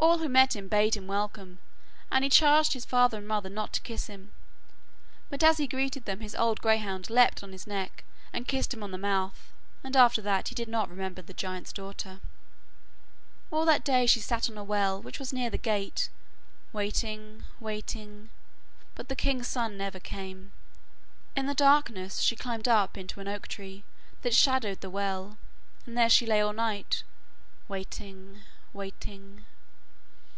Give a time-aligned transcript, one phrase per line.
[0.00, 1.58] All who met him bade him welcome,
[2.08, 4.30] and he charged his father and mother not to kiss him,
[5.28, 8.84] but as he greeted them his old greyhound leapt on his neck, and kissed him
[8.84, 9.52] on the mouth.
[9.82, 12.20] And after that he did not remember the giant's daughter.
[13.50, 16.08] All that day she sat on a well which was near the gate,
[16.72, 18.30] waiting, waiting,
[18.94, 20.52] but the king's son never came.
[21.36, 23.82] In the darkness she climbed up into an oak tree
[24.22, 25.38] that shadowed the well,
[25.86, 27.02] and there she lay all night,
[27.66, 28.42] waiting,
[28.72, 29.44] waiting.